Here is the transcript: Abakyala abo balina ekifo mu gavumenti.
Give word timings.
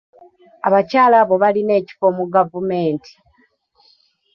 Abakyala 0.67 1.15
abo 1.23 1.35
balina 1.43 1.73
ekifo 1.79 2.05
mu 2.17 2.25
gavumenti. 2.33 3.11